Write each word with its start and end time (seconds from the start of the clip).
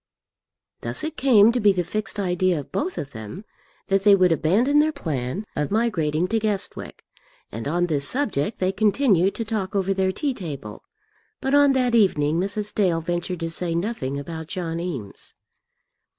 Thus 0.81 1.03
it 1.03 1.15
came 1.15 1.51
to 1.51 1.59
be 1.59 1.71
the 1.73 1.83
fixed 1.83 2.19
idea 2.19 2.59
of 2.59 2.71
both 2.71 2.97
of 2.97 3.11
them 3.11 3.45
that 3.85 4.03
they 4.03 4.15
would 4.15 4.31
abandon 4.31 4.79
their 4.79 4.91
plan 4.91 5.45
of 5.55 5.69
migrating 5.69 6.27
to 6.29 6.39
Guestwick, 6.39 7.03
and 7.51 7.67
on 7.67 7.85
this 7.85 8.07
subject 8.07 8.57
they 8.57 8.71
continued 8.71 9.35
to 9.35 9.45
talk 9.45 9.75
over 9.75 9.93
their 9.93 10.11
tea 10.11 10.33
table; 10.33 10.81
but 11.39 11.53
on 11.53 11.73
that 11.73 11.93
evening 11.93 12.39
Mrs. 12.39 12.73
Dale 12.73 12.99
ventured 13.01 13.41
to 13.41 13.51
say 13.51 13.75
nothing 13.75 14.17
about 14.17 14.47
John 14.47 14.79
Eames. 14.79 15.35